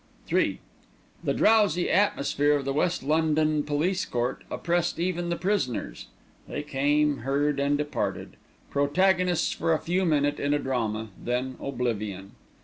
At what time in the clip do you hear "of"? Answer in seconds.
2.55-2.65